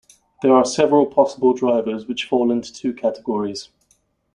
There 0.41 0.55
are 0.55 0.65
several 0.65 1.05
possible 1.05 1.53
drivers, 1.53 2.07
which 2.07 2.25
fall 2.25 2.49
into 2.49 2.73
two 2.73 2.91
categories. 2.91 3.69